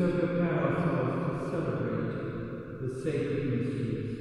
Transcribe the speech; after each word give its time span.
so 0.00 0.08
prepare 0.08 0.62
ourselves 0.64 1.20
to 1.26 1.36
celebrate 1.36 2.16
the 2.78 2.88
sacred 2.88 3.46
mysteries. 3.46 4.19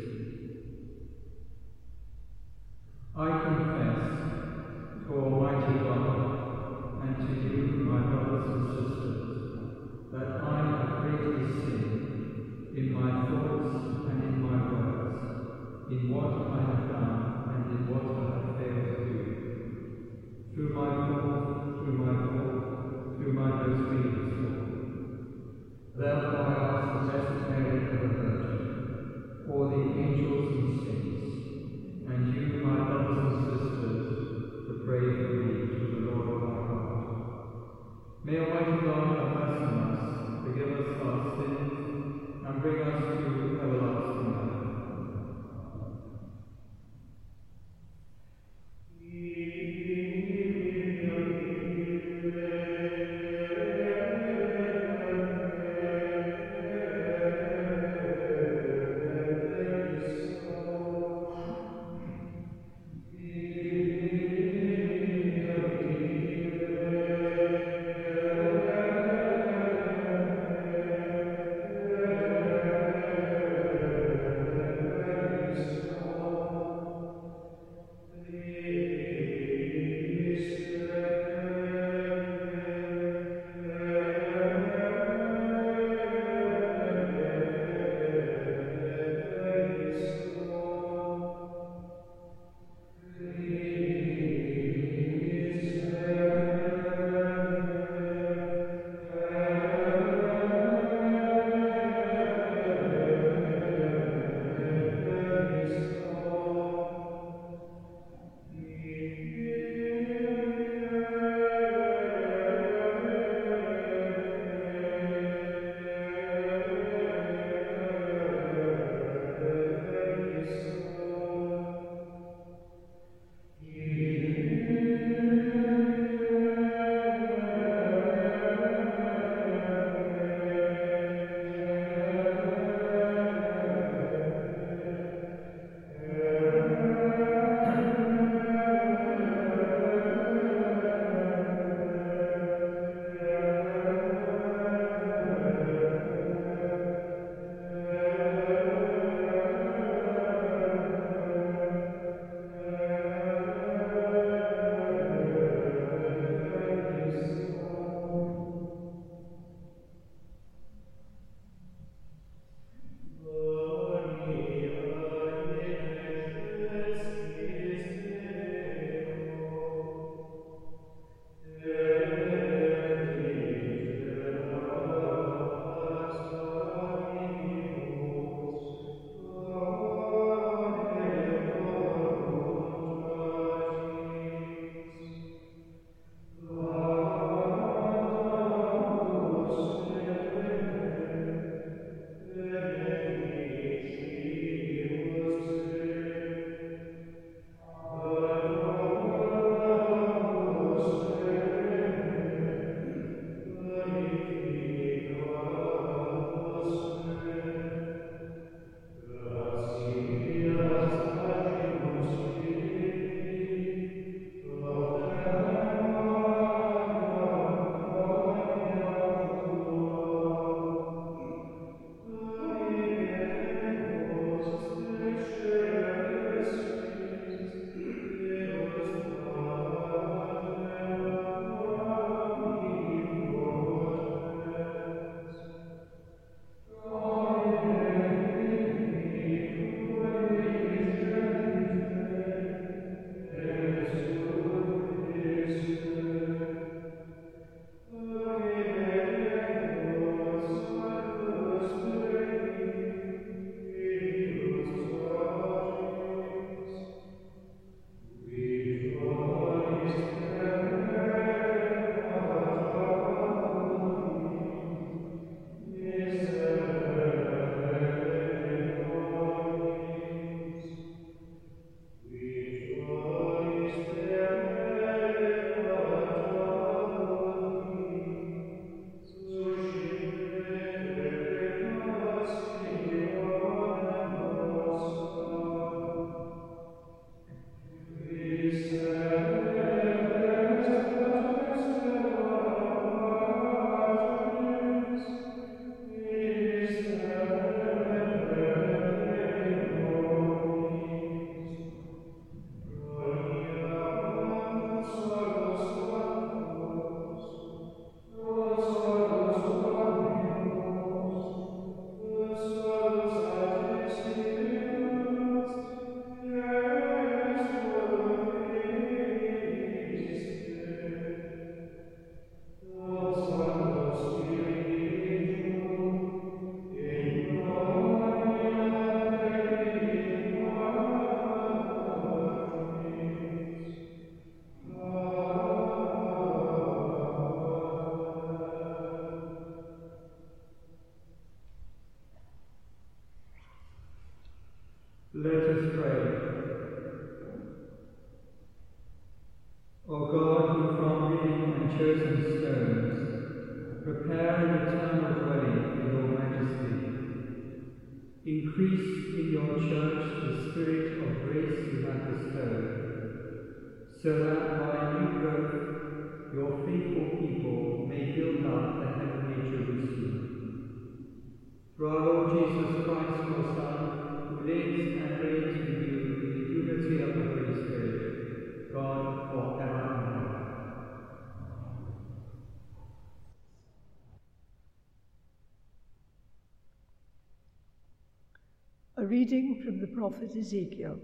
A 388.99 389.05
reading 389.05 389.55
from 389.55 389.79
the 389.79 389.87
prophet 389.87 390.35
Ezekiel. 390.35 390.99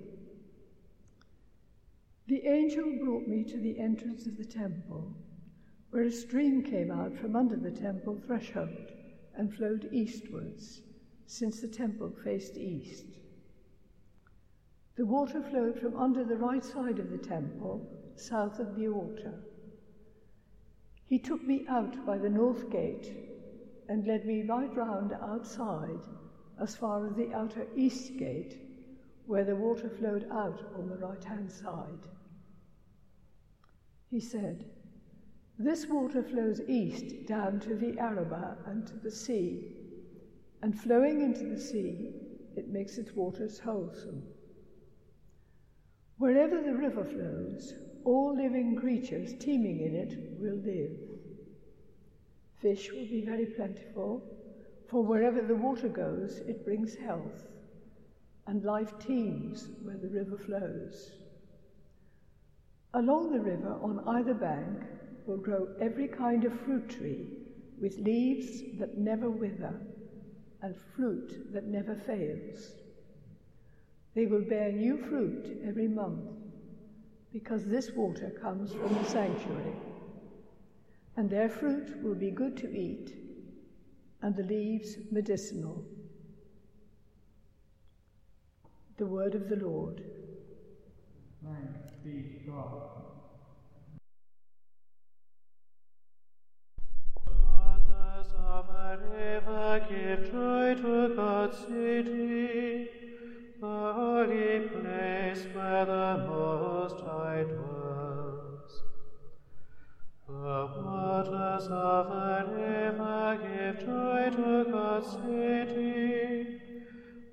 The 2.28 2.46
angel 2.46 2.92
brought 3.02 3.26
me 3.26 3.46
to 3.46 3.58
the 3.58 3.80
entrance 3.80 4.28
of 4.28 4.36
the 4.38 4.44
temple, 4.44 5.16
where 5.92 6.04
a 6.04 6.12
stream 6.12 6.62
came 6.62 6.92
out 6.92 7.16
from 7.16 7.38
under 7.38 7.56
the 7.56 7.72
temple 7.72 8.20
threshold 8.28 8.92
and 9.38 9.54
flowed 9.54 9.88
eastwards, 9.94 10.82
since 11.26 11.62
the 11.62 11.70
temple 11.70 12.12
faced 12.22 12.58
east. 12.58 13.06
The 14.98 15.06
water 15.06 15.42
flowed 15.42 15.80
from 15.80 15.96
under 15.96 16.26
the 16.26 16.36
right 16.36 16.66
side 16.66 17.00
of 17.00 17.10
the 17.10 17.18
temple, 17.18 17.88
south 18.18 18.60
of 18.60 18.76
the 18.76 18.90
altar. 18.90 19.40
He 21.08 21.18
took 21.18 21.48
me 21.48 21.66
out 21.70 22.06
by 22.06 22.18
the 22.18 22.30
north 22.30 22.70
gate 22.70 23.14
and 23.88 24.06
led 24.06 24.26
me 24.26 24.42
right 24.42 24.76
round 24.76 25.14
outside 25.14 26.02
as 26.60 26.76
far 26.76 27.06
as 27.06 27.16
the 27.16 27.34
outer 27.34 27.68
east 27.76 28.18
gate, 28.18 28.58
where 29.26 29.44
the 29.44 29.56
water 29.56 29.90
flowed 29.90 30.28
out 30.32 30.62
on 30.78 30.88
the 30.88 30.98
right 30.98 31.24
hand 31.24 31.52
side. 31.52 32.08
He 34.10 34.20
said, 34.20 34.66
This 35.58 35.88
water 35.88 36.24
flows 36.24 36.62
east 36.68 37.26
down 37.26 37.60
to 37.62 37.76
the 37.76 37.98
Arabah 38.00 38.58
and 38.66 38.86
to 38.88 38.96
the 38.96 39.12
sea, 39.12 39.76
and 40.62 40.80
flowing 40.80 41.22
into 41.22 41.46
the 41.46 41.60
sea, 41.60 42.14
it 42.56 42.70
makes 42.70 42.98
its 42.98 43.14
waters 43.14 43.60
wholesome. 43.60 44.24
Wherever 46.18 46.62
the 46.62 46.74
river 46.74 47.04
flows, 47.04 47.74
all 48.06 48.36
living 48.36 48.76
creatures 48.76 49.34
teeming 49.40 49.82
in 49.82 49.96
it 49.96 50.40
will 50.40 50.56
live. 50.56 50.92
Fish 52.62 52.92
will 52.92 53.08
be 53.08 53.22
very 53.26 53.48
plentiful, 53.48 54.24
for 54.90 55.04
wherever 55.04 55.42
the 55.42 55.56
water 55.56 55.90
goes, 55.90 56.40
it 56.48 56.66
brings 56.66 56.96
health, 56.96 57.48
and 58.48 58.64
life 58.64 58.98
teems 59.00 59.70
where 59.84 59.98
the 59.98 60.10
river 60.10 60.38
flows. 60.38 61.12
Along 62.94 63.32
the 63.32 63.42
river, 63.42 63.78
on 63.82 64.04
either 64.08 64.34
bank, 64.34 64.84
will 65.26 65.38
grow 65.38 65.68
every 65.82 66.08
kind 66.08 66.46
of 66.46 66.60
fruit 66.62 66.90
tree 66.90 67.28
with 67.82 67.98
leaves 67.98 68.62
that 68.80 68.98
never 68.98 69.30
wither 69.30 69.74
and 70.62 70.76
fruit 70.96 71.52
that 71.52 71.66
never 71.66 71.96
fails. 71.96 72.72
They 74.14 74.28
will 74.28 74.42
bear 74.42 74.72
new 74.72 74.98
fruit 74.98 75.62
every 75.68 75.88
month, 75.88 76.30
because 77.34 77.66
this 77.66 77.92
water 77.92 78.32
comes 78.42 78.72
from 78.72 78.94
the 78.94 79.04
sanctuary. 79.04 79.76
And 81.18 81.30
their 81.30 81.50
fruit 81.50 82.02
will 82.02 82.16
be 82.16 82.32
good 82.32 82.56
to 82.58 82.74
eat, 82.74 83.14
and 84.22 84.36
the 84.36 84.44
leaves 84.44 84.98
medicinal. 85.12 85.84
The 88.98 89.06
word 89.06 89.36
of 89.36 89.50
the 89.50 89.58
Lord. 89.58 90.02
Thanks 91.44 91.92
be 92.04 92.24
to 92.24 92.52
God. 92.52 92.82
Waters 97.26 98.34
of 98.38 98.70
a 98.70 99.00
river 99.12 99.86
give 99.90 100.32
joy 100.32 100.76
to 100.82 101.16
God's 101.16 101.58
city, 101.58 102.90
the 103.60 103.94
holy 103.94 104.68
place 104.70 105.46
where 105.54 105.86
the 105.86 106.26
Most 106.28 107.02
High 107.02 107.44
dwells. 107.44 107.75
The 110.46 110.70
waters 110.78 111.68
of 111.70 112.12
a 112.12 112.46
river 112.54 113.40
give 113.42 113.80
joy 113.80 114.30
to 114.30 114.72
God's 114.72 115.12
city, 115.14 116.62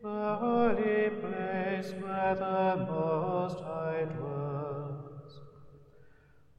the 0.02 0.36
holy 0.40 1.10
place 1.20 1.92
where 2.00 2.34
the 2.34 2.86
Most 2.88 3.58
High 3.60 4.06
dwells. 4.16 5.40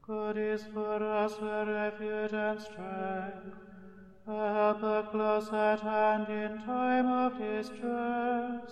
God 0.06 0.36
is 0.38 0.62
for 0.72 1.02
us 1.02 1.32
a 1.40 1.66
refuge 1.66 2.32
and 2.32 2.60
strength, 2.60 3.56
a 4.28 4.52
helper 4.54 5.08
close 5.10 5.52
at 5.52 5.80
hand 5.80 6.28
in 6.28 6.62
time 6.64 7.08
of 7.08 7.36
distress. 7.36 8.70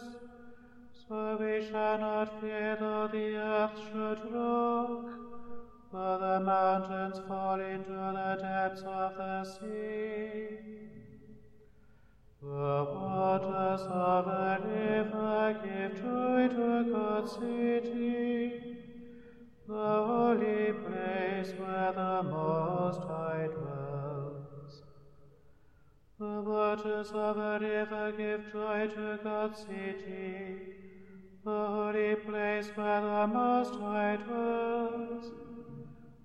So 1.09 1.37
we 1.41 1.67
shall 1.69 1.99
not 1.99 2.41
fear 2.41 2.77
though 2.79 3.09
the 3.09 3.35
earth 3.39 3.77
should 3.91 4.33
rock, 4.33 5.07
or 5.95 6.19
the 6.19 6.41
mountains 6.41 7.21
fall 7.29 7.61
into 7.61 7.91
the 7.91 8.39
depths 8.41 8.83
of 8.83 9.15
the 9.17 9.45
sea. 9.45 10.73
The 12.41 12.87
waters 12.95 13.83
of 13.83 14.27
a 14.27 14.59
river 14.65 15.61
give 15.63 16.03
joy 16.03 16.49
to 16.49 16.91
God's 16.91 17.33
city, 17.33 18.77
the 19.69 19.75
holy 19.75 20.73
place 20.73 21.53
where 21.59 21.93
the 21.93 22.23
Most 22.23 23.03
High 23.03 23.49
dwells. 23.55 24.83
The 26.19 26.41
waters 26.41 27.11
of 27.11 27.37
a 27.37 27.59
river 27.61 28.13
give 28.17 28.51
joy 28.51 28.89
to 28.95 29.21
God's 29.23 29.59
city, 29.59 30.57
the 31.45 31.67
holy 31.67 32.17
place 32.17 32.71
where 32.75 33.01
the 33.03 33.27
Most 33.27 33.75
High 33.75 34.17
dwells. 34.17 35.52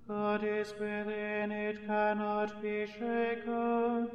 God 0.08 0.44
is 0.44 0.74
within, 0.80 1.52
it 1.52 1.86
cannot 1.86 2.62
be 2.62 2.86
shaken. 2.88 4.08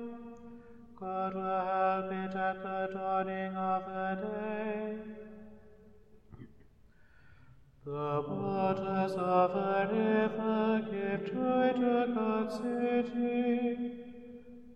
God 0.99 1.35
will 1.35 1.43
help 1.43 2.13
it 2.13 2.35
at 2.35 2.63
the 2.63 2.89
dawning 2.95 3.55
of 3.55 3.85
the 3.85 4.19
day. 4.27 4.99
The 7.85 8.25
waters 8.27 9.13
of 9.13 9.51
a 9.51 9.89
river 9.93 10.87
give 10.91 11.35
joy 11.35 11.73
to 11.75 12.13
God's 12.15 12.55
city, 12.55 13.91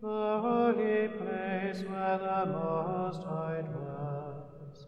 the 0.02 0.40
holy 0.42 1.08
place 1.16 1.85
where 1.88 2.18
the 2.18 2.46
Most 2.52 3.23
High 3.23 3.62
dwells. 3.62 4.87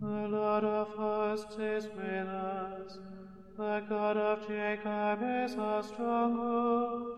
The 0.00 0.28
Lord 0.28 0.64
of 0.64 0.88
hosts 0.88 1.56
is 1.58 1.86
with 1.96 2.28
us, 2.28 2.98
the 3.62 3.80
God 3.88 4.16
of 4.16 4.48
Jacob 4.48 5.20
is 5.22 5.54
our 5.56 5.82
stronghold. 5.84 7.16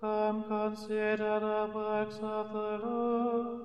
Come 0.00 0.42
consider 0.48 1.34
the 1.38 1.70
works 1.72 2.18
of 2.20 2.52
the 2.52 2.72
Lord, 2.84 3.60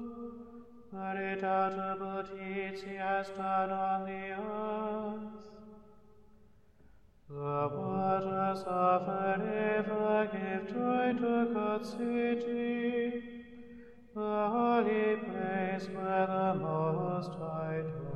the 0.92 1.08
redoubtable 1.20 2.24
deeds 2.30 2.84
he 2.84 2.96
has 2.96 3.28
done 3.30 3.72
on 3.72 4.06
the 4.06 4.26
earth. 4.52 5.46
The 7.30 7.70
waters 7.76 8.64
of 8.68 9.02
a 9.08 9.32
river 9.40 10.30
give 10.32 10.68
joy 10.76 11.08
to 11.24 11.54
God's 11.56 11.90
city, 11.90 13.24
the 14.14 14.50
holy 14.56 15.16
place 15.26 15.90
where 15.96 16.28
the 16.28 16.54
Most 16.62 17.32
High 17.32 17.82
dwells. 17.82 18.13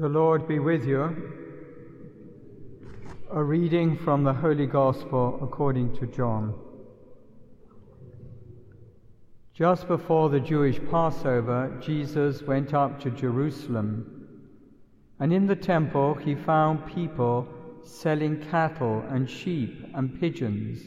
The 0.00 0.08
Lord 0.08 0.46
be 0.46 0.60
with 0.60 0.86
you. 0.86 1.32
A 3.32 3.42
reading 3.42 3.96
from 3.96 4.22
the 4.22 4.32
Holy 4.32 4.64
Gospel 4.66 5.40
according 5.42 5.96
to 5.96 6.06
John. 6.06 6.54
Just 9.52 9.88
before 9.88 10.28
the 10.28 10.38
Jewish 10.38 10.78
Passover, 10.88 11.76
Jesus 11.80 12.42
went 12.42 12.74
up 12.74 13.00
to 13.00 13.10
Jerusalem, 13.10 14.28
and 15.18 15.32
in 15.32 15.46
the 15.46 15.56
temple 15.56 16.14
he 16.14 16.36
found 16.36 16.86
people 16.86 17.48
selling 17.82 18.40
cattle 18.40 19.02
and 19.08 19.28
sheep 19.28 19.84
and 19.94 20.20
pigeons, 20.20 20.80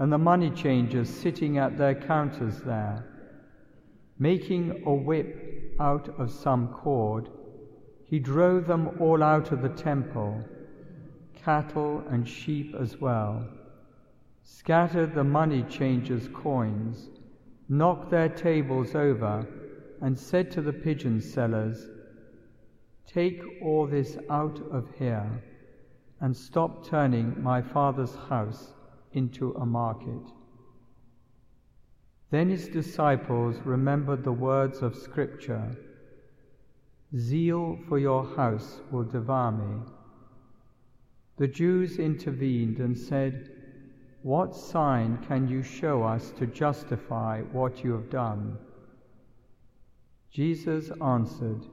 and 0.00 0.12
the 0.12 0.18
money 0.18 0.50
changers 0.50 1.08
sitting 1.08 1.58
at 1.58 1.78
their 1.78 1.94
counters 1.94 2.58
there. 2.62 3.04
Making 4.18 4.82
a 4.84 4.92
whip 4.92 5.76
out 5.78 6.08
of 6.18 6.32
some 6.32 6.66
cord, 6.66 7.28
he 8.12 8.18
drove 8.18 8.66
them 8.66 8.90
all 9.00 9.22
out 9.22 9.52
of 9.52 9.62
the 9.62 9.70
temple, 9.70 10.44
cattle 11.34 12.04
and 12.10 12.28
sheep 12.28 12.74
as 12.78 13.00
well, 13.00 13.42
scattered 14.42 15.14
the 15.14 15.24
money 15.24 15.62
changers' 15.62 16.28
coins, 16.28 17.08
knocked 17.70 18.10
their 18.10 18.28
tables 18.28 18.94
over, 18.94 19.46
and 20.02 20.18
said 20.18 20.50
to 20.50 20.60
the 20.60 20.74
pigeon 20.74 21.22
sellers, 21.22 21.88
Take 23.06 23.42
all 23.62 23.86
this 23.86 24.18
out 24.28 24.60
of 24.70 24.90
here, 24.98 25.42
and 26.20 26.36
stop 26.36 26.84
turning 26.84 27.42
my 27.42 27.62
father's 27.62 28.14
house 28.28 28.74
into 29.14 29.54
a 29.54 29.64
market. 29.64 30.26
Then 32.28 32.50
his 32.50 32.68
disciples 32.68 33.56
remembered 33.64 34.22
the 34.22 34.32
words 34.32 34.82
of 34.82 34.96
Scripture 34.96 35.74
Zeal 37.16 37.78
for 37.88 37.98
your 37.98 38.24
house 38.36 38.80
will 38.90 39.04
devour 39.04 39.52
me. 39.52 39.82
The 41.36 41.48
Jews 41.48 41.98
intervened 41.98 42.78
and 42.78 42.96
said, 42.96 43.50
What 44.22 44.56
sign 44.56 45.18
can 45.28 45.46
you 45.46 45.62
show 45.62 46.02
us 46.04 46.30
to 46.38 46.46
justify 46.46 47.42
what 47.42 47.84
you 47.84 47.92
have 47.92 48.08
done? 48.08 48.56
Jesus 50.30 50.90
answered, 51.02 51.66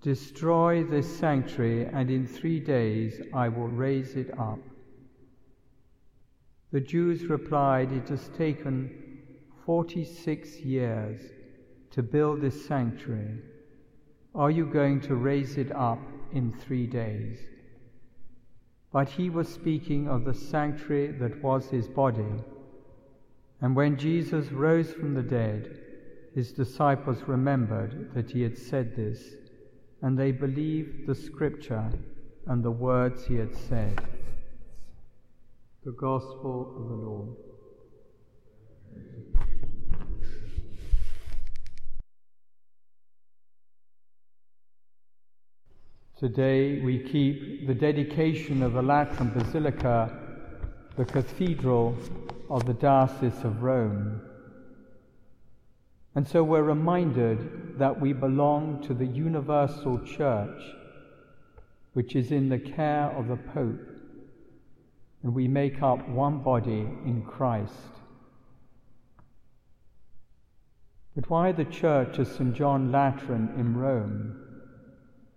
Destroy 0.00 0.84
this 0.84 1.18
sanctuary, 1.18 1.84
and 1.84 2.10
in 2.10 2.26
three 2.26 2.60
days 2.60 3.20
I 3.34 3.50
will 3.50 3.68
raise 3.68 4.16
it 4.16 4.30
up. 4.38 4.60
The 6.72 6.80
Jews 6.80 7.24
replied, 7.24 7.92
It 7.92 8.08
has 8.08 8.28
taken 8.28 9.18
forty 9.66 10.04
six 10.04 10.60
years 10.60 11.20
to 11.90 12.02
build 12.02 12.40
this 12.40 12.64
sanctuary 12.64 13.42
are 14.34 14.50
you 14.50 14.66
going 14.66 15.00
to 15.02 15.14
raise 15.14 15.56
it 15.56 15.74
up 15.74 16.00
in 16.32 16.52
three 16.52 16.86
days? 16.86 17.38
But 18.92 19.08
he 19.08 19.30
was 19.30 19.48
speaking 19.48 20.08
of 20.08 20.24
the 20.24 20.34
sanctuary 20.34 21.12
that 21.18 21.42
was 21.42 21.68
his 21.68 21.88
body. 21.88 22.34
And 23.60 23.76
when 23.76 23.96
Jesus 23.96 24.50
rose 24.50 24.92
from 24.92 25.14
the 25.14 25.22
dead, 25.22 25.78
his 26.34 26.52
disciples 26.52 27.22
remembered 27.26 28.14
that 28.14 28.30
he 28.30 28.42
had 28.42 28.56
said 28.56 28.96
this, 28.96 29.22
and 30.02 30.18
they 30.18 30.32
believed 30.32 31.06
the 31.06 31.14
scripture 31.14 31.90
and 32.46 32.62
the 32.62 32.70
words 32.70 33.26
he 33.26 33.34
had 33.34 33.54
said. 33.54 34.00
The 35.84 35.92
Gospel 35.92 36.74
of 36.76 36.88
the 36.88 36.94
Lord. 36.94 37.36
Today 46.20 46.82
we 46.82 46.98
keep 46.98 47.66
the 47.66 47.72
dedication 47.72 48.62
of 48.62 48.74
the 48.74 48.82
Lateran 48.82 49.30
Basilica, 49.30 50.14
the 50.94 51.06
cathedral 51.06 51.96
of 52.50 52.66
the 52.66 52.74
Diocese 52.74 53.42
of 53.42 53.62
Rome. 53.62 54.20
And 56.14 56.28
so 56.28 56.44
we're 56.44 56.62
reminded 56.62 57.78
that 57.78 57.98
we 57.98 58.12
belong 58.12 58.82
to 58.82 58.92
the 58.92 59.06
universal 59.06 59.98
church, 60.00 60.60
which 61.94 62.14
is 62.14 62.32
in 62.32 62.50
the 62.50 62.58
care 62.58 63.06
of 63.16 63.28
the 63.28 63.36
Pope, 63.36 63.80
and 65.22 65.34
we 65.34 65.48
make 65.48 65.82
up 65.82 66.06
one 66.06 66.40
body 66.42 66.86
in 67.06 67.24
Christ. 67.26 67.72
But 71.16 71.30
why 71.30 71.52
the 71.52 71.64
church 71.64 72.18
of 72.18 72.28
St. 72.28 72.52
John 72.54 72.92
Lateran 72.92 73.54
in 73.56 73.74
Rome? 73.74 74.39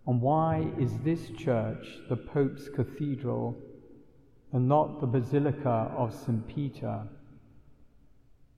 And 0.06 0.22
why 0.22 0.70
is 0.78 1.00
this 1.00 1.30
church 1.30 1.86
the 2.10 2.18
Pope's 2.18 2.68
cathedral 2.70 3.58
and 4.52 4.68
not 4.68 5.00
the 5.00 5.08
Basilica 5.08 5.92
of 5.96 6.14
St. 6.14 6.46
Peter? 6.48 7.08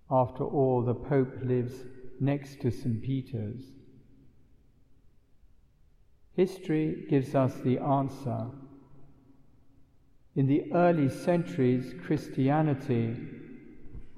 After 0.10 0.44
all, 0.44 0.82
the 0.82 0.96
Pope 0.96 1.36
lives 1.44 1.74
next 2.20 2.62
to 2.62 2.72
St. 2.72 3.02
Peter's. 3.02 3.62
History 6.36 7.06
gives 7.10 7.36
us 7.36 7.54
the 7.64 7.78
answer. 7.78 8.48
In 10.36 10.48
the 10.48 10.72
early 10.74 11.10
centuries, 11.10 11.94
Christianity 12.06 13.16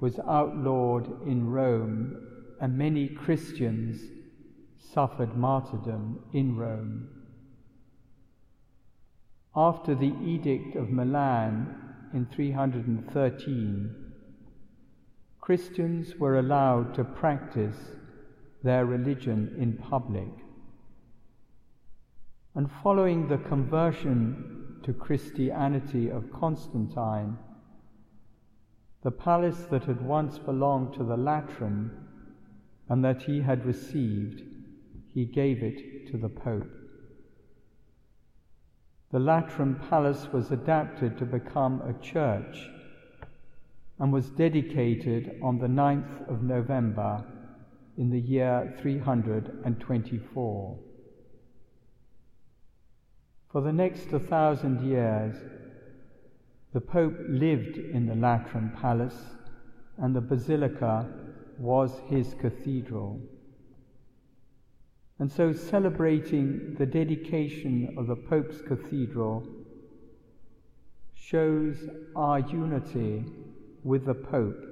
was 0.00 0.18
outlawed 0.26 1.26
in 1.26 1.48
Rome, 1.48 2.16
and 2.60 2.76
many 2.76 3.08
Christians 3.08 4.00
suffered 4.78 5.36
martyrdom 5.36 6.20
in 6.32 6.56
Rome. 6.56 7.08
After 9.58 9.96
the 9.96 10.14
Edict 10.22 10.76
of 10.76 10.88
Milan 10.88 11.74
in 12.14 12.26
313, 12.26 14.12
Christians 15.40 16.14
were 16.14 16.38
allowed 16.38 16.94
to 16.94 17.02
practice 17.02 17.74
their 18.62 18.86
religion 18.86 19.56
in 19.58 19.72
public. 19.72 20.28
And 22.54 22.70
following 22.84 23.26
the 23.26 23.38
conversion 23.38 24.78
to 24.84 24.92
Christianity 24.92 26.08
of 26.08 26.32
Constantine, 26.32 27.36
the 29.02 29.10
palace 29.10 29.66
that 29.72 29.82
had 29.86 30.00
once 30.00 30.38
belonged 30.38 30.94
to 30.94 31.02
the 31.02 31.16
Lateran 31.16 31.90
and 32.88 33.04
that 33.04 33.22
he 33.22 33.40
had 33.40 33.66
received, 33.66 34.40
he 35.12 35.24
gave 35.24 35.64
it 35.64 36.06
to 36.12 36.16
the 36.16 36.28
Pope. 36.28 36.77
The 39.10 39.18
Lateran 39.18 39.76
Palace 39.88 40.28
was 40.32 40.50
adapted 40.50 41.16
to 41.16 41.24
become 41.24 41.80
a 41.80 41.94
church 42.04 42.68
and 43.98 44.12
was 44.12 44.28
dedicated 44.28 45.40
on 45.42 45.58
the 45.58 45.66
9th 45.66 46.28
of 46.28 46.42
November 46.42 47.24
in 47.96 48.10
the 48.10 48.20
year 48.20 48.76
324. 48.80 50.78
For 53.50 53.60
the 53.62 53.72
next 53.72 54.12
1,000 54.12 54.82
years, 54.82 55.36
the 56.74 56.80
Pope 56.82 57.16
lived 57.30 57.78
in 57.78 58.04
the 58.06 58.14
Lateran 58.14 58.76
Palace 58.78 59.36
and 59.96 60.14
the 60.14 60.20
Basilica 60.20 61.08
was 61.58 61.98
his 62.08 62.34
cathedral. 62.34 63.18
And 65.20 65.30
so, 65.32 65.52
celebrating 65.52 66.76
the 66.78 66.86
dedication 66.86 67.94
of 67.98 68.06
the 68.06 68.14
Pope's 68.14 68.60
Cathedral 68.60 69.44
shows 71.14 71.76
our 72.14 72.38
unity 72.38 73.24
with 73.82 74.04
the 74.04 74.14
Pope 74.14 74.64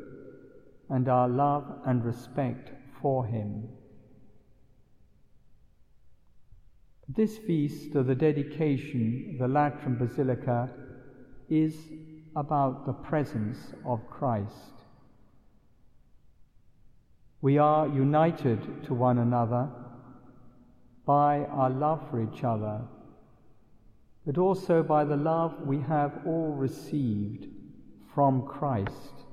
and 0.89 1.09
our 1.09 1.29
love 1.29 1.65
and 1.85 2.05
respect 2.05 2.71
for 3.03 3.27
him. 3.27 3.69
This 7.09 7.39
feast 7.39 7.97
of 7.97 8.07
the 8.07 8.15
dedication 8.15 9.37
the 9.41 9.49
Lateran 9.49 9.97
Basilica 9.97 10.71
is 11.49 11.75
about 12.37 12.87
the 12.87 12.93
presence 12.93 13.73
of 13.85 14.09
Christ. 14.09 14.75
We 17.41 17.59
are 17.59 17.89
united 17.89 18.85
to 18.85 18.95
one 18.95 19.19
another 19.19 19.69
by 21.07 21.45
our 21.45 21.71
love 21.71 22.03
for 22.11 22.21
each 22.21 22.42
other, 22.42 22.83
but 24.27 24.37
also 24.37 24.83
by 24.83 25.05
the 25.05 25.16
love 25.16 25.55
we 25.64 25.81
have 25.81 26.12
all 26.27 26.53
received 26.53 27.47
from 28.12 28.45
Christ. 28.47 29.25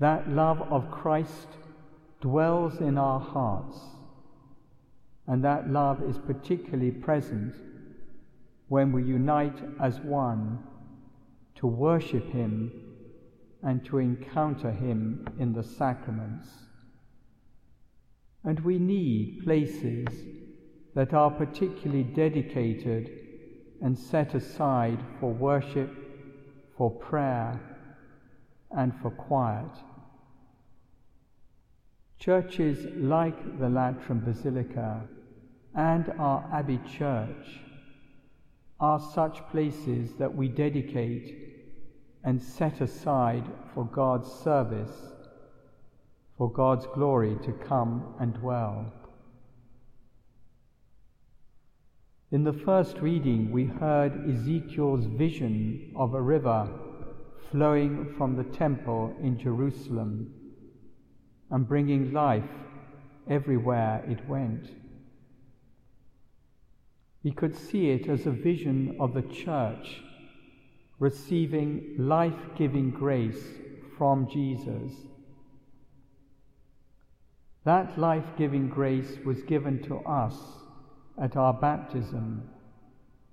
That 0.00 0.28
love 0.28 0.60
of 0.72 0.90
Christ 0.90 1.48
dwells 2.20 2.80
in 2.80 2.98
our 2.98 3.20
hearts, 3.20 3.78
and 5.28 5.44
that 5.44 5.70
love 5.70 6.02
is 6.02 6.18
particularly 6.18 6.90
present 6.90 7.54
when 8.68 8.92
we 8.92 9.04
unite 9.04 9.58
as 9.80 10.00
one 10.00 10.58
to 11.56 11.66
worship 11.66 12.28
Him 12.32 12.72
and 13.62 13.84
to 13.86 13.98
encounter 13.98 14.70
Him 14.70 15.26
in 15.38 15.52
the 15.52 15.62
sacraments. 15.62 16.48
And 18.48 18.60
we 18.60 18.78
need 18.78 19.44
places 19.44 20.06
that 20.94 21.12
are 21.12 21.30
particularly 21.30 22.02
dedicated 22.02 23.10
and 23.82 23.96
set 23.96 24.34
aside 24.34 24.98
for 25.20 25.30
worship, 25.30 25.90
for 26.74 26.90
prayer, 26.90 27.60
and 28.70 28.94
for 29.02 29.10
quiet. 29.10 29.68
Churches 32.18 32.86
like 32.96 33.58
the 33.58 33.68
Lateran 33.68 34.20
Basilica 34.20 35.02
and 35.74 36.08
our 36.18 36.42
Abbey 36.50 36.80
Church 36.96 37.60
are 38.80 38.98
such 39.12 39.46
places 39.50 40.14
that 40.14 40.34
we 40.34 40.48
dedicate 40.48 41.36
and 42.24 42.40
set 42.42 42.80
aside 42.80 43.44
for 43.74 43.84
God's 43.84 44.32
service, 44.32 45.12
for 46.38 46.50
God's 46.50 46.86
glory 46.94 47.36
to 47.44 47.52
come 47.52 48.14
and 48.20 48.32
dwell. 48.32 48.92
In 52.30 52.44
the 52.44 52.52
first 52.52 52.98
reading, 52.98 53.50
we 53.50 53.64
heard 53.64 54.30
Ezekiel's 54.30 55.06
vision 55.06 55.92
of 55.96 56.14
a 56.14 56.22
river 56.22 56.68
flowing 57.50 58.14
from 58.16 58.36
the 58.36 58.44
temple 58.44 59.16
in 59.20 59.38
Jerusalem 59.38 60.32
and 61.50 61.66
bringing 61.66 62.12
life 62.12 62.44
everywhere 63.28 64.04
it 64.08 64.26
went. 64.28 64.70
He 67.22 67.32
could 67.32 67.56
see 67.56 67.90
it 67.90 68.08
as 68.08 68.26
a 68.26 68.30
vision 68.30 68.96
of 69.00 69.12
the 69.12 69.22
church 69.22 70.02
receiving 70.98 71.94
life 71.98 72.38
giving 72.56 72.90
grace 72.90 73.42
from 73.96 74.28
Jesus. 74.30 74.92
That 77.68 77.98
life 77.98 78.24
giving 78.38 78.70
grace 78.70 79.18
was 79.26 79.42
given 79.42 79.82
to 79.82 79.98
us 79.98 80.34
at 81.20 81.36
our 81.36 81.52
baptism. 81.52 82.48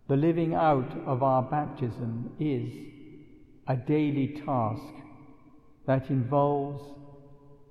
The 0.10 0.17
living 0.17 0.54
out 0.54 0.91
of 1.06 1.24
our 1.24 1.41
baptism 1.41 2.36
is 2.38 2.74
a 3.65 3.78
daily 3.78 4.41
task 4.45 4.93
that 5.86 6.10
involves 6.10 6.84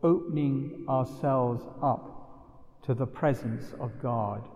opening 0.03 0.87
ourselves 0.89 1.63
up 1.83 2.81
to 2.87 2.95
the 2.95 3.09
presence 3.09 3.75
of 3.79 4.01
God 4.01 4.49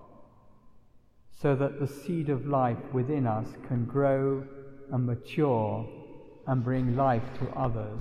so 1.42 1.54
that 1.56 1.78
the 1.78 1.86
seed 1.86 2.30
of 2.30 2.46
life 2.46 2.90
within 2.94 3.26
us 3.26 3.48
can 3.66 3.84
grow 3.84 4.46
and 4.90 5.04
mature 5.04 5.86
and 6.46 6.64
bring 6.64 6.96
life 6.96 7.38
to 7.38 7.50
others. 7.50 8.00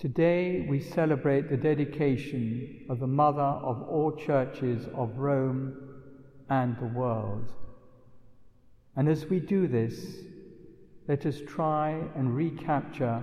Today 0.00 0.64
we 0.66 0.80
celebrate 0.80 1.50
the 1.50 1.58
dedication 1.58 2.86
of 2.88 3.00
the 3.00 3.06
Mother 3.06 3.42
of 3.42 3.82
all 3.82 4.12
churches 4.12 4.88
of 4.94 5.18
Rome 5.18 5.76
and 6.48 6.74
the 6.78 6.86
world. 6.86 7.52
And 8.96 9.10
as 9.10 9.26
we 9.26 9.40
do 9.40 9.68
this, 9.68 10.02
let 11.06 11.26
us 11.26 11.42
try 11.46 12.02
and 12.16 12.34
recapture 12.34 13.22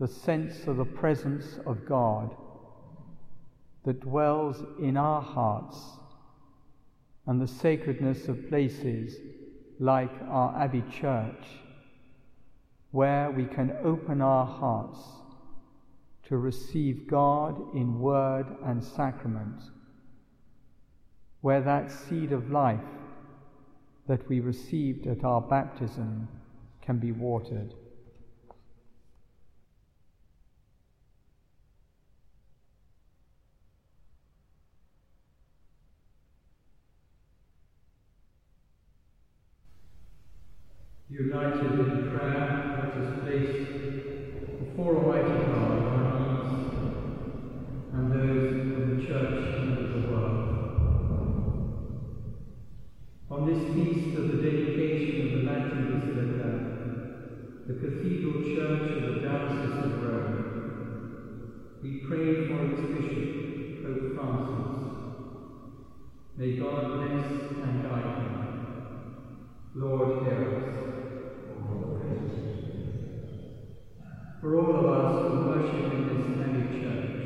the 0.00 0.08
sense 0.08 0.66
of 0.66 0.78
the 0.78 0.84
presence 0.84 1.60
of 1.64 1.86
God 1.86 2.34
that 3.84 4.00
dwells 4.00 4.60
in 4.80 4.96
our 4.96 5.22
hearts 5.22 5.78
and 7.26 7.40
the 7.40 7.46
sacredness 7.46 8.26
of 8.26 8.48
places 8.48 9.14
like 9.78 10.10
our 10.28 10.60
Abbey 10.60 10.82
Church, 10.90 11.46
where 12.90 13.30
we 13.30 13.44
can 13.44 13.76
open 13.84 14.20
our 14.20 14.44
hearts 14.44 14.98
to 16.28 16.36
receive 16.36 17.08
God 17.08 17.74
in 17.74 17.98
word 18.00 18.46
and 18.64 18.84
sacrament, 18.84 19.62
where 21.40 21.62
that 21.62 21.90
seed 21.90 22.32
of 22.32 22.50
life 22.50 22.80
that 24.06 24.28
we 24.28 24.40
received 24.40 25.06
at 25.06 25.24
our 25.24 25.40
baptism 25.40 26.28
can 26.82 26.98
be 26.98 27.12
watered. 27.12 27.72
United 41.10 41.72
in 41.72 42.16
prayer, 42.16 42.92
let 42.94 43.06
us 43.06 43.20
place 43.24 43.66
before 44.58 44.96
Almighty 44.96 45.17
the 57.78 57.90
Cathedral 57.90 58.42
Church 58.42 58.92
of 58.92 59.04
the 59.04 59.12
Diocese 59.12 59.84
of 59.84 60.00
Rome, 60.00 60.42
we 61.80 62.02
pray 62.08 62.48
for 62.48 62.64
its 62.64 62.80
Bishop, 62.90 63.30
Pope 63.82 64.14
Francis. 64.14 64.66
May 66.36 66.58
God 66.58 66.92
bless 66.92 67.22
and 67.62 67.80
guide 67.80 68.10
him. 68.18 68.34
Lord, 69.74 70.10
hear 70.20 70.44
us. 70.44 70.64
For 74.40 74.56
all 74.56 74.74
of 74.76 74.88
us 74.88 75.20
who 75.22 75.36
worship 75.36 75.92
in 75.92 76.06
this 76.06 76.26
holy 76.36 76.68
Church, 76.80 77.22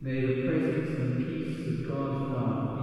may 0.00 0.20
the 0.20 0.30
presence 0.30 0.96
and 0.96 1.18
peace 1.18 1.66
of 1.66 1.84
God's 1.84 2.22
love 2.24 2.75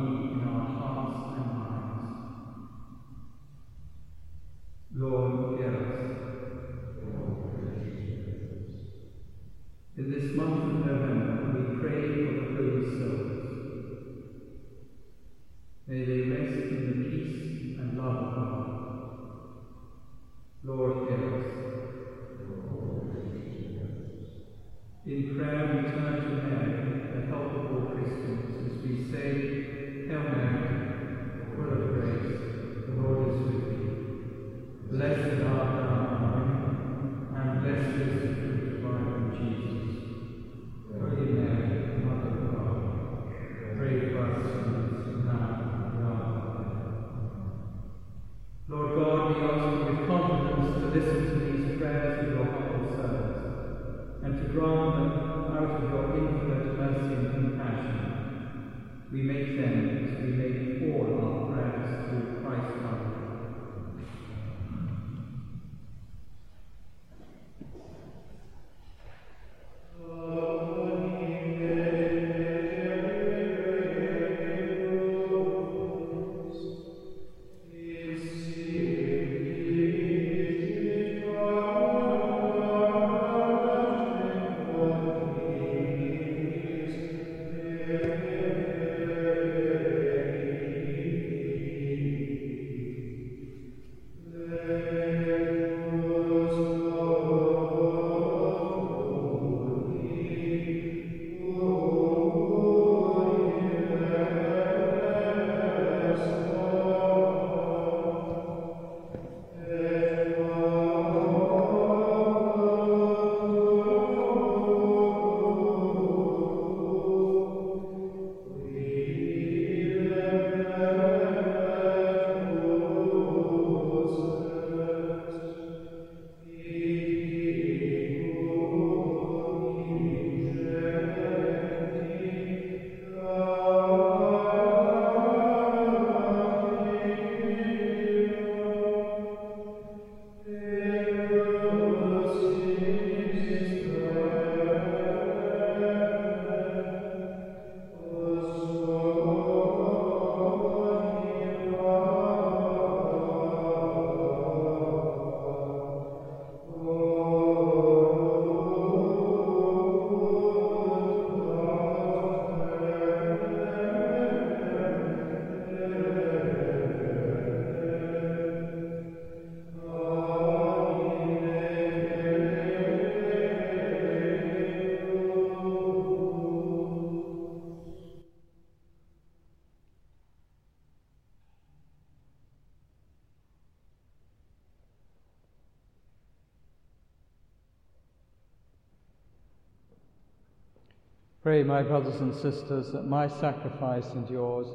Pray, 191.43 191.61
my 191.61 191.83
brothers 191.83 192.21
and 192.21 192.33
sisters, 192.33 192.93
that 192.93 193.05
my 193.05 193.27
sacrifice 193.27 194.09
and 194.11 194.29
yours 194.29 194.65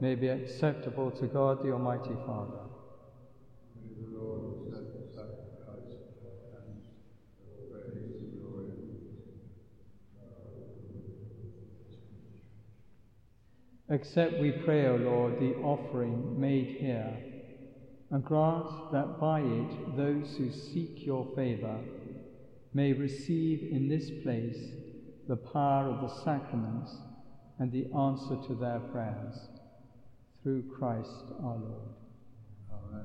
may 0.00 0.16
be 0.16 0.26
acceptable 0.26 1.12
to 1.12 1.28
God 1.28 1.62
the 1.62 1.70
Almighty 1.70 2.16
Father. 2.26 2.58
Accept, 13.88 14.40
we 14.40 14.50
pray, 14.50 14.88
O 14.88 14.96
Lord, 14.96 15.38
the 15.38 15.54
offering 15.58 16.38
made 16.38 16.78
here, 16.80 17.16
and 18.10 18.24
grant 18.24 18.90
that 18.90 19.20
by 19.20 19.40
it 19.40 19.96
those 19.96 20.36
who 20.36 20.50
seek 20.50 21.06
your 21.06 21.28
favour 21.36 21.78
may 22.74 22.92
receive 22.92 23.70
in 23.70 23.88
this 23.88 24.10
place 24.24 24.87
the 25.28 25.36
power 25.36 25.88
of 25.88 26.00
the 26.00 26.24
sacraments 26.24 26.96
and 27.58 27.70
the 27.70 27.86
answer 27.96 28.36
to 28.48 28.54
their 28.54 28.80
prayers. 28.80 29.36
Through 30.42 30.64
Christ 30.78 31.32
our 31.42 31.56
Lord. 31.56 31.94
Amen. 32.72 33.04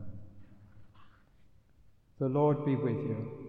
The 2.19 2.29
Lord 2.29 2.65
be 2.65 2.75
with 2.75 2.95
you. 2.95 3.43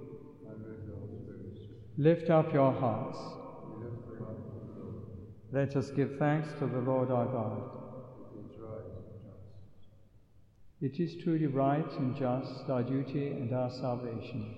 Lift 1.97 2.29
up 2.31 2.53
your 2.53 2.73
hearts. 2.73 3.19
Let 5.53 5.77
us 5.77 5.91
give 5.93 6.17
thanks 6.19 6.49
to 6.59 6.67
the 6.67 6.81
Lord 6.81 7.13
our 7.13 7.27
God. 7.27 7.63
It 10.81 10.99
is 10.99 11.23
truly 11.23 11.47
right 11.47 11.91
and 11.99 12.17
just, 12.17 12.69
our 12.69 12.83
duty 12.83 13.29
and 13.29 13.55
our 13.55 13.71
salvation, 13.71 14.57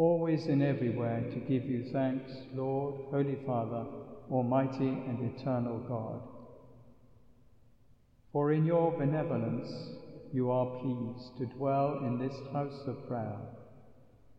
always 0.00 0.46
and 0.46 0.62
everywhere 0.62 1.22
to 1.30 1.38
give 1.40 1.66
you 1.66 1.84
thanks, 1.92 2.32
Lord, 2.54 2.94
Holy 3.10 3.36
Father, 3.44 3.84
Almighty 4.30 4.88
and 4.88 5.30
eternal 5.36 5.78
God. 5.80 6.22
For 8.32 8.52
in 8.52 8.64
your 8.64 8.92
benevolence 8.92 9.70
you 10.32 10.50
are 10.50 10.80
pleased 10.80 11.36
to 11.36 11.44
dwell 11.54 11.98
in 11.98 12.18
this 12.18 12.34
house 12.50 12.80
of 12.86 13.06
prayer, 13.06 13.36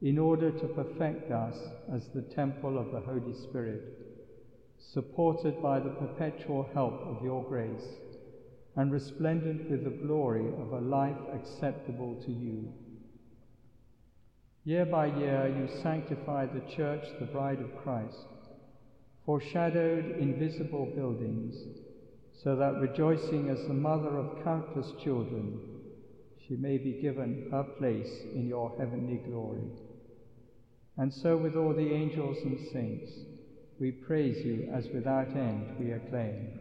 in 0.02 0.18
order 0.18 0.50
to 0.50 0.68
perfect 0.70 1.30
us 1.30 1.56
as 1.94 2.08
the 2.08 2.24
temple 2.24 2.80
of 2.80 2.92
the 2.92 3.02
Holy 3.02 3.36
Spirit 3.44 3.84
supported 4.80 5.62
by 5.62 5.80
the 5.80 5.92
perpetual 5.92 6.68
help 6.74 7.00
of 7.06 7.24
your 7.24 7.44
grace, 7.44 7.86
and 8.78 8.92
resplendent 8.92 9.70
with 9.70 9.84
the 9.84 10.06
glory 10.08 10.48
of 10.48 10.74
a 10.74 10.80
life 10.80 11.22
acceptable 11.36 12.20
to 12.26 12.32
you. 12.32 12.68
Year 14.64 14.86
by 14.86 15.08
year 15.08 15.48
you 15.48 15.82
sanctify 15.82 16.46
the 16.46 16.76
church, 16.76 17.04
the 17.20 17.26
bride 17.26 17.60
of 17.62 17.84
Christ, 17.84 18.28
foreshadowed 19.26 20.18
invisible 20.20 20.86
buildings, 20.96 21.56
so 22.44 22.56
that 22.56 22.80
rejoicing 22.80 23.50
as 23.50 23.66
the 23.68 23.74
mother 23.74 24.18
of 24.18 24.44
countless 24.44 24.92
children, 25.04 25.60
she 26.48 26.56
may 26.58 26.78
be 26.78 27.02
given 27.02 27.48
her 27.52 27.64
place 27.64 28.12
in 28.36 28.48
your 28.48 28.72
heavenly 28.78 29.18
glory. 29.18 29.72
And 30.98 31.12
so 31.12 31.38
with 31.38 31.56
all 31.56 31.74
the 31.74 31.94
angels 31.94 32.38
and 32.44 32.60
saints, 32.72 33.12
we 33.80 33.90
praise 33.90 34.46
you 34.46 34.70
as 34.72 34.88
without 34.94 35.30
end 35.30 35.76
we 35.80 35.92
acclaim. 35.92 36.61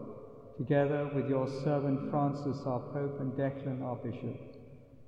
together 0.57 1.09
with 1.13 1.29
your 1.29 1.47
servant 1.63 2.09
Francis, 2.09 2.57
our 2.65 2.79
Pope, 2.79 3.19
and 3.19 3.33
Declan, 3.33 3.83
our 3.83 3.95
Bishop, 3.95 4.39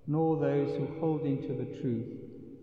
and 0.08 0.16
all 0.16 0.38
those 0.40 0.70
who, 0.78 1.00
holding 1.00 1.42
to 1.42 1.54
the 1.54 1.82
truth, 1.82 2.08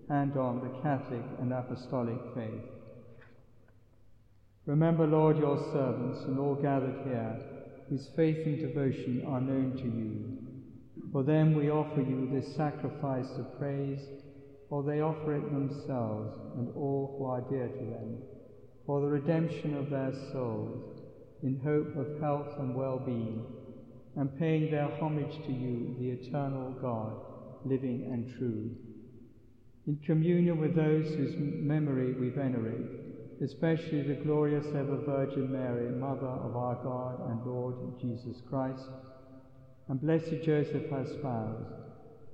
hand 0.09 0.37
on 0.37 0.61
the 0.61 0.81
Catholic 0.83 1.23
and 1.41 1.53
Apostolic 1.53 2.19
faith. 2.35 2.71
Remember, 4.67 5.07
Lord, 5.07 5.39
your 5.39 5.59
servants 5.73 6.21
and 6.25 6.39
all 6.39 6.55
gathered 6.55 7.01
here, 7.05 7.41
whose 7.89 8.09
faith 8.15 8.47
and 8.47 8.59
devotion 8.59 9.25
are 9.27 9.41
known 9.41 9.73
to 9.73 9.85
you. 9.85 10.39
For 11.13 11.23
them 11.23 11.55
we 11.55 11.71
offer 11.71 12.01
you 12.01 12.29
this 12.31 12.55
sacrifice 12.55 13.31
of 13.39 13.59
praise, 13.59 14.01
for 14.69 14.83
they 14.83 15.01
offer 15.01 15.35
it 15.35 15.51
themselves 15.51 16.39
and 16.57 16.69
all 16.77 17.17
who 17.19 17.25
are 17.25 17.41
dear 17.41 17.69
to 17.69 17.85
them, 17.85 18.19
for 18.87 19.01
the 19.01 19.09
redemption 19.09 19.77
of 19.77 19.91
their 19.91 20.13
souls 20.33 21.00
in 21.43 21.61
hope 21.65 21.97
of 21.97 22.21
health 22.21 22.59
and 22.59 22.75
well-being, 22.75 23.45
and 24.17 24.39
paying 24.39 24.71
their 24.71 24.91
homage 25.01 25.37
to 25.47 25.53
you, 25.53 25.97
the 25.99 26.11
eternal 26.11 26.73
God, 26.81 27.13
living 27.65 28.09
and 28.13 28.37
true. 28.37 28.71
In 29.87 29.97
communion 30.05 30.61
with 30.61 30.75
those 30.75 31.07
whose 31.15 31.35
memory 31.37 32.13
we 32.13 32.29
venerate, 32.29 32.87
especially 33.43 34.03
the 34.03 34.23
glorious 34.23 34.67
ever 34.67 34.99
Virgin 35.07 35.51
Mary, 35.51 35.91
Mother 35.91 36.27
of 36.27 36.57
our 36.57 36.75
God 36.83 37.31
and 37.31 37.47
Lord 37.47 37.99
Jesus 38.01 38.43
Christ, 38.49 38.85
and 39.89 40.01
blessed 40.01 40.43
Joseph, 40.45 40.91
her 40.91 41.07
spouse, 41.19 41.65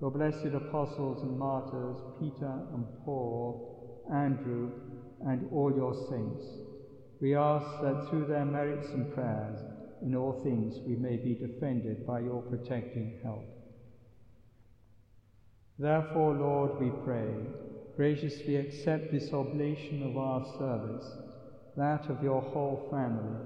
your 0.00 0.10
blessed 0.10 0.52
apostles 0.54 1.22
and 1.22 1.38
martyrs, 1.38 1.96
Peter 2.20 2.52
and 2.74 2.84
Paul, 3.04 4.04
Andrew, 4.12 4.70
and 5.26 5.48
all 5.52 5.72
your 5.74 5.94
saints, 6.10 6.44
we 7.20 7.34
ask 7.34 7.66
that 7.82 8.08
through 8.08 8.26
their 8.26 8.44
merits 8.44 8.88
and 8.90 9.12
prayers, 9.14 9.58
in 10.02 10.14
all 10.14 10.40
things 10.42 10.78
we 10.86 10.96
may 10.96 11.16
be 11.16 11.34
defended 11.34 12.06
by 12.06 12.20
your 12.20 12.42
protecting 12.42 13.18
help. 13.22 13.44
Therefore, 15.78 16.34
Lord, 16.34 16.80
we 16.80 16.90
pray, 17.04 17.32
graciously 17.96 18.56
accept 18.56 19.10
this 19.10 19.32
oblation 19.32 20.02
of 20.02 20.16
our 20.16 20.44
service, 20.58 21.06
that 21.76 22.08
of 22.10 22.22
your 22.22 22.40
whole 22.40 22.88
family. 22.90 23.36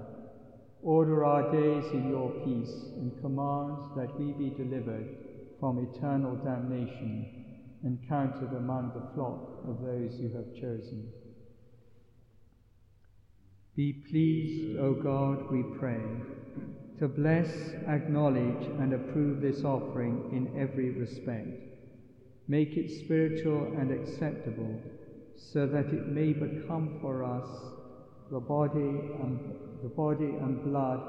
Order 0.83 1.25
our 1.25 1.51
days 1.51 1.91
in 1.91 2.09
your 2.09 2.31
peace 2.43 2.73
and 2.95 3.21
command 3.21 3.91
that 3.95 4.19
we 4.19 4.31
be 4.33 4.49
delivered 4.49 5.07
from 5.59 5.87
eternal 5.93 6.35
damnation 6.37 7.41
and 7.83 7.99
counted 8.09 8.51
among 8.55 8.91
the 8.93 9.13
flock 9.13 9.63
of 9.67 9.81
those 9.81 10.19
you 10.19 10.29
have 10.35 10.53
chosen. 10.55 11.11
Be 13.75 13.93
pleased, 13.93 14.77
O 14.79 14.93
God, 14.93 15.49
we 15.49 15.63
pray, 15.79 16.01
to 16.99 17.07
bless, 17.07 17.71
acknowledge, 17.87 18.65
and 18.79 18.93
approve 18.93 19.39
this 19.39 19.63
offering 19.63 20.29
in 20.33 20.59
every 20.59 20.89
respect. 20.91 21.47
Make 22.49 22.75
it 22.75 22.91
spiritual 22.91 23.73
and 23.77 23.91
acceptable, 23.91 24.77
so 25.37 25.65
that 25.67 25.85
it 25.85 26.07
may 26.09 26.33
become 26.33 26.97
for 26.99 27.23
us 27.23 27.47
the 28.29 28.41
body 28.41 28.79
and 29.23 29.39
the 29.81 29.89
body 29.89 30.25
and 30.25 30.61
blood 30.65 30.99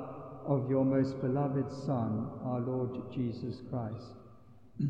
of 0.47 0.71
your 0.71 0.85
most 0.85 1.21
beloved 1.21 1.69
Son, 1.85 2.31
our 2.45 2.61
Lord 2.61 3.13
Jesus 3.13 3.61
Christ. 3.71 4.13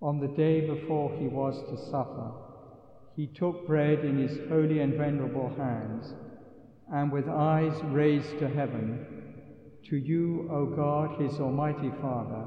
On 0.00 0.18
the 0.18 0.28
day 0.28 0.66
before 0.66 1.12
he 1.18 1.28
was 1.28 1.60
to 1.68 1.76
suffer, 1.90 2.32
he 3.16 3.26
took 3.26 3.66
bread 3.66 4.04
in 4.04 4.16
his 4.16 4.38
holy 4.48 4.80
and 4.80 4.94
venerable 4.94 5.54
hands, 5.56 6.14
and 6.92 7.12
with 7.12 7.28
eyes 7.28 7.78
raised 7.84 8.38
to 8.38 8.48
heaven, 8.48 9.06
to 9.84 9.96
you, 9.96 10.48
O 10.50 10.66
God, 10.66 11.20
his 11.20 11.38
almighty 11.38 11.90
Father, 12.00 12.46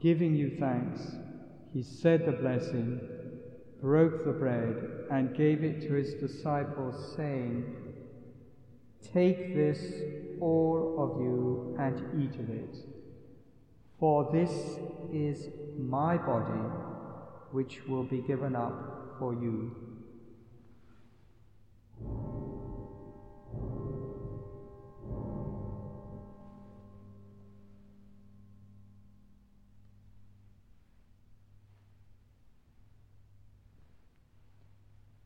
giving 0.00 0.34
you 0.34 0.56
thanks, 0.58 1.00
he 1.72 1.82
said 1.82 2.26
the 2.26 2.32
blessing, 2.32 3.00
broke 3.80 4.24
the 4.24 4.32
bread, 4.32 5.06
and 5.10 5.36
gave 5.36 5.62
it 5.62 5.80
to 5.82 5.94
his 5.94 6.14
disciples, 6.14 7.14
saying, 7.16 7.74
Take 9.12 9.54
this, 9.54 9.80
all 10.40 10.96
of 10.98 11.20
you, 11.20 11.76
and 11.78 12.22
eat 12.22 12.38
of 12.40 12.50
it. 12.50 12.76
For 14.00 14.28
this 14.32 14.50
is 15.12 15.48
my 15.78 16.16
body, 16.16 16.68
which 17.52 17.86
will 17.86 18.04
be 18.04 18.20
given 18.20 18.56
up 18.56 18.97
for 19.18 19.34
you. 19.34 19.70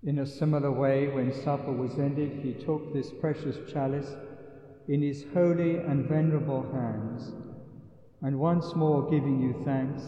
In 0.05 0.19
a 0.19 0.27
similar 0.27 0.73
way, 0.73 1.09
when 1.09 1.33
supper 1.33 1.71
was 1.71 1.99
ended, 1.99 2.41
he 2.43 2.55
took 2.55 2.93
this 2.93 3.13
precious 3.21 3.57
chalice 3.73 4.11
in 4.89 5.01
his 5.01 5.25
holy 5.33 5.77
and 5.77 6.07
venerable 6.07 6.65
hands, 6.73 7.33
and 8.23 8.37
once 8.39 8.75
more 8.75 9.09
giving 9.09 9.41
you 9.41 9.63
thanks, 9.65 10.03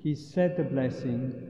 he 0.00 0.14
said 0.14 0.56
the 0.56 0.62
blessing 0.62 1.49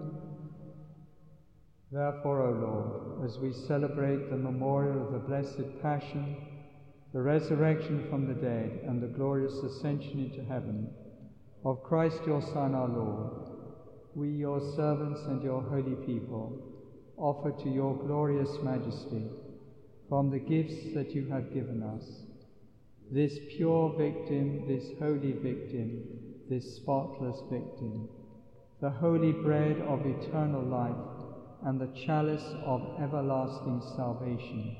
Therefore, 1.91 2.43
O 2.43 2.53
Lord, 2.53 3.25
as 3.25 3.39
we 3.39 3.53
celebrate 3.53 4.29
the 4.29 4.37
memorial 4.37 5.07
of 5.07 5.13
the 5.13 5.19
blessed 5.19 5.81
Passion, 5.81 6.37
the 7.15 7.23
resurrection 7.23 8.07
from 8.11 8.27
the 8.27 8.35
dead, 8.35 8.81
and 8.87 9.01
the 9.01 9.07
glorious 9.07 9.55
ascension 9.55 10.31
into 10.31 10.45
heaven 10.45 10.91
of 11.65 11.83
Christ 11.83 12.21
your 12.27 12.43
Son, 12.43 12.75
our 12.75 12.89
Lord, 12.89 13.31
we, 14.15 14.29
your 14.29 14.61
servants 14.77 15.21
and 15.27 15.43
your 15.43 15.63
holy 15.63 15.95
people, 16.05 16.61
offer 17.17 17.51
to 17.63 17.71
your 17.71 17.97
glorious 17.97 18.51
majesty 18.63 19.25
from 20.11 20.31
the 20.31 20.39
gifts 20.39 20.93
that 20.95 21.15
you 21.15 21.27
have 21.31 21.55
given 21.55 21.83
us 21.83 22.05
this 23.11 23.39
pure 23.57 23.95
victim, 23.97 24.67
this 24.67 24.85
holy 24.99 25.33
victim, 25.33 26.24
this 26.49 26.77
spotless 26.77 27.41
victim, 27.51 28.09
the 28.81 28.91
holy 28.91 29.33
bread 29.33 29.81
of 29.83 30.05
eternal 30.05 30.63
life, 30.63 31.25
and 31.65 31.81
the 31.81 32.01
chalice 32.05 32.55
of 32.65 33.01
everlasting 33.01 33.83
salvation. 33.97 34.77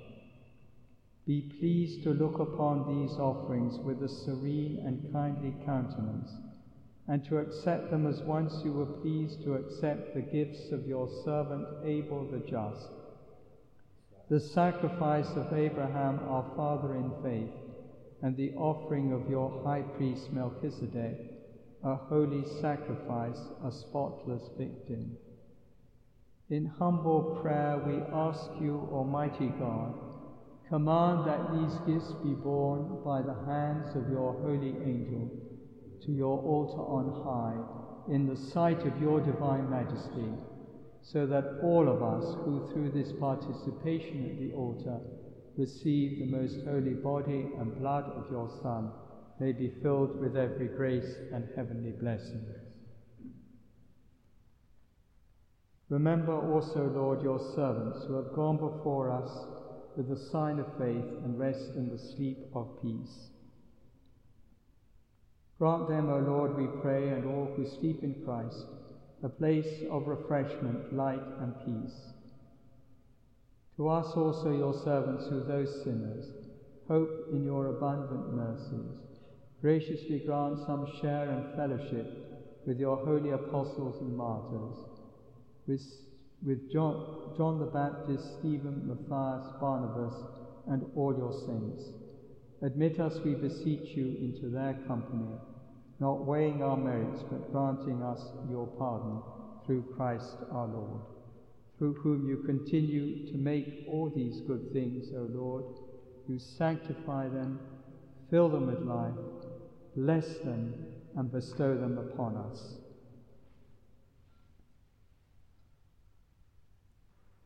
Be 1.27 1.55
pleased 1.59 2.03
to 2.03 2.11
look 2.11 2.39
upon 2.39 3.01
these 3.01 3.17
offerings 3.17 3.79
with 3.79 4.03
a 4.03 4.09
serene 4.09 4.83
and 4.85 5.11
kindly 5.11 5.55
countenance, 5.65 6.31
and 7.09 7.25
to 7.25 7.39
accept 7.39 7.91
them 7.91 8.07
as 8.07 8.21
once 8.23 8.61
you 8.65 8.73
were 8.73 9.01
pleased 9.01 9.43
to 9.45 9.55
accept 9.55 10.15
the 10.15 10.21
gifts 10.21 10.71
of 10.71 10.87
your 10.87 11.09
servant 11.25 11.67
Abel 11.85 12.27
the 12.31 12.41
just, 12.41 12.89
the 14.29 14.41
sacrifice 14.41 15.31
of 15.37 15.53
Abraham 15.53 16.19
our 16.29 16.45
father 16.57 16.95
in 16.95 17.11
faith, 17.23 17.55
and 18.23 18.37
the 18.37 18.53
offering 18.55 19.13
of 19.13 19.29
your 19.31 19.63
high 19.65 19.83
priest 19.83 20.33
Melchizedek, 20.33 21.34
a 21.85 21.97
holy 21.97 22.43
sacrifice, 22.63 23.39
a 23.63 23.71
spotless 23.71 24.49
victim. 24.57 25.17
In 26.49 26.65
humble 26.65 27.39
prayer, 27.43 27.79
we 27.87 27.97
ask 28.11 28.49
you, 28.59 28.89
Almighty 28.91 29.49
God, 29.59 29.93
command 30.69 31.27
that 31.27 31.53
these 31.53 31.75
gifts 31.87 32.13
be 32.25 32.31
borne 32.31 33.03
by 33.05 33.21
the 33.21 33.37
hands 33.45 33.95
of 33.97 34.09
your 34.11 34.33
holy 34.33 34.75
angel 34.83 35.31
to 36.07 36.13
your 36.13 36.39
altar 36.39 36.81
on 36.81 37.23
high, 37.23 38.15
in 38.15 38.27
the 38.27 38.37
sight 38.37 38.81
of 38.87 39.01
your 39.01 39.21
divine 39.21 39.69
majesty, 39.69 40.33
so 41.03 41.27
that 41.27 41.61
all 41.63 41.87
of 41.87 42.03
us 42.03 42.35
who 42.45 42.67
through 42.73 42.91
this 42.93 43.13
participation 43.21 44.31
at 44.31 44.39
the 44.39 44.55
altar 44.55 45.01
receive 45.59 46.19
the 46.19 46.27
most 46.27 46.65
holy 46.65 46.95
body 46.95 47.47
and 47.59 47.79
blood 47.79 48.05
of 48.05 48.25
your 48.31 48.49
Son 48.63 48.91
may 49.41 49.53
be 49.53 49.73
filled 49.83 50.21
with 50.21 50.37
every 50.37 50.69
grace 50.69 51.17
and 51.33 51.49
heavenly 51.57 51.93
blessing. 51.93 52.45
Remember 55.89 56.33
also, 56.33 56.91
Lord, 56.95 57.23
your 57.23 57.41
servants 57.55 58.05
who 58.07 58.15
have 58.15 58.33
gone 58.35 58.57
before 58.57 59.11
us 59.11 59.31
with 59.97 60.09
the 60.09 60.31
sign 60.31 60.59
of 60.59 60.67
faith 60.79 61.05
and 61.25 61.39
rest 61.39 61.71
in 61.77 61.89
the 61.89 61.99
sleep 61.99 62.39
of 62.55 62.83
peace. 62.83 63.29
Grant 65.59 65.89
them, 65.89 66.11
O 66.11 66.19
Lord, 66.19 66.57
we 66.57 66.67
pray, 66.83 67.11
and 67.11 67.25
all 67.27 67.53
who 67.55 67.67
sleep 67.67 68.03
in 68.03 68.15
Christ, 68.25 68.67
a 69.23 69.29
place 69.29 69.85
of 69.91 70.09
refreshment, 70.09 70.93
light, 70.93 71.23
and 71.41 71.55
peace. 71.65 71.95
To 73.77 73.89
us 73.89 74.07
also, 74.17 74.51
your 74.51 74.75
servants, 74.85 75.27
who 75.29 75.39
are 75.39 75.45
those 75.45 75.83
sinners, 75.85 76.27
hope 76.89 77.29
in 77.33 77.45
your 77.45 77.69
abundant 77.69 78.35
mercies, 78.35 79.14
graciously 79.65 80.19
grant 80.19 80.59
some 80.67 80.87
share 81.01 81.31
and 81.31 81.57
fellowship 81.57 82.07
with 82.67 82.79
your 82.79 82.99
holy 82.99 83.31
apostles 83.31 83.99
and 84.03 84.15
martyrs, 84.15 84.77
with, 85.67 85.81
with 86.45 86.71
John, 86.71 87.33
John 87.35 87.59
the 87.59 87.65
Baptist, 87.65 88.41
Stephen, 88.41 88.83
Matthias, 88.87 89.55
Barnabas, 89.59 90.13
and 90.69 90.85
all 90.95 91.17
your 91.17 91.33
saints. 91.33 91.83
Admit 92.61 93.01
us, 93.01 93.19
we 93.25 93.33
beseech 93.37 93.97
you, 93.97 94.19
into 94.21 94.51
their 94.51 94.75
company, 94.87 95.33
not 95.99 96.27
weighing 96.27 96.63
our 96.63 96.77
merits, 96.77 97.25
but 97.31 97.51
granting 97.51 98.03
us 98.03 98.21
your 98.51 98.67
pardon 98.67 99.23
through 99.65 99.95
Christ 99.97 100.37
our 100.53 100.67
Lord, 100.67 101.01
through 101.79 101.95
whom 101.95 102.29
you 102.29 102.43
continue 102.45 103.33
to 103.33 103.39
make 103.39 103.87
all 103.89 104.13
these 104.15 104.43
good 104.47 104.75
things, 104.75 105.07
O 105.17 105.27
Lord. 105.33 105.65
You 106.29 106.39
sanctify 106.39 107.31
them 107.31 107.59
fill 108.31 108.49
them 108.49 108.67
with 108.67 108.81
life, 108.81 109.15
bless 109.97 110.39
them, 110.39 110.75
and 111.17 111.31
bestow 111.31 111.75
them 111.77 111.99
upon 111.99 112.37
us. 112.37 112.75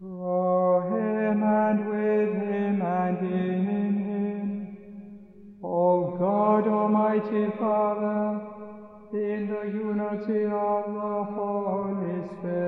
For 0.01 0.85
him 0.85 1.43
and 1.43 1.89
with 1.91 2.35
him 2.35 2.83
and 2.83 3.19
in 3.19 4.05
him, 4.05 4.79
O 5.63 6.17
God 6.19 6.67
Almighty 6.69 7.51
Father, 7.59 8.41
in 9.13 9.49
the 9.49 9.65
unity 9.75 10.45
of 10.45 10.93
the 10.95 11.25
Holy 11.35 12.29
Spirit, 12.39 12.68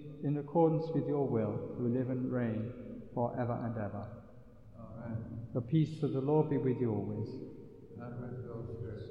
in 0.23 0.37
accordance 0.37 0.85
with 0.93 1.07
your 1.07 1.27
will, 1.27 1.75
who 1.77 1.87
live 1.87 2.09
and 2.09 2.31
reign 2.31 2.71
for 3.13 3.33
ever 3.39 3.57
and 3.63 3.75
ever. 3.77 4.05
Amen. 4.79 5.17
The 5.53 5.61
peace 5.61 6.01
of 6.03 6.13
the 6.13 6.21
Lord 6.21 6.49
be 6.49 6.57
with 6.57 6.79
you 6.79 6.91
always. 6.91 7.27
And 7.99 8.21
with 8.21 8.45
your 8.45 8.63
spirit. 8.77 9.10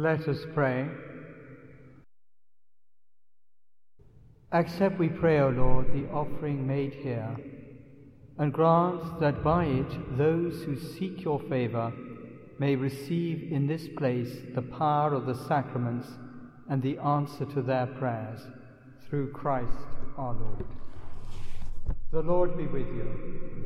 Let 0.00 0.28
us 0.28 0.38
pray. 0.54 0.86
Accept, 4.52 4.96
we 4.96 5.08
pray, 5.08 5.40
O 5.40 5.48
Lord, 5.48 5.92
the 5.92 6.08
offering 6.10 6.64
made 6.68 6.94
here, 6.94 7.36
and 8.38 8.52
grant 8.52 9.18
that 9.18 9.42
by 9.42 9.64
it 9.64 10.16
those 10.16 10.62
who 10.62 10.78
seek 10.78 11.24
your 11.24 11.40
favour 11.40 11.92
may 12.60 12.76
receive 12.76 13.50
in 13.50 13.66
this 13.66 13.88
place 13.96 14.36
the 14.54 14.62
power 14.62 15.14
of 15.14 15.26
the 15.26 15.34
sacraments 15.34 16.06
and 16.70 16.80
the 16.80 16.96
answer 16.98 17.44
to 17.46 17.60
their 17.60 17.86
prayers, 17.86 18.46
through 19.08 19.32
Christ 19.32 19.78
our 20.16 20.34
Lord. 20.34 20.64
The 22.12 22.22
Lord 22.22 22.56
be 22.56 22.68
with 22.68 22.86
you. 22.86 23.58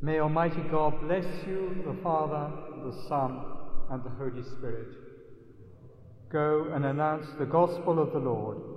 May 0.00 0.18
Almighty 0.18 0.62
God 0.70 0.98
bless 1.02 1.26
you, 1.46 1.84
the 1.86 2.02
Father, 2.02 2.50
the 2.86 3.06
Son, 3.06 3.51
and 3.92 4.02
the 4.04 4.10
Holy 4.10 4.42
Spirit. 4.42 4.88
Go 6.30 6.70
and 6.72 6.86
announce 6.86 7.26
the 7.38 7.44
gospel 7.44 8.00
of 8.00 8.12
the 8.12 8.18
Lord. 8.18 8.71